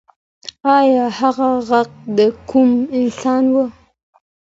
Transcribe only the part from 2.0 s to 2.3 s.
د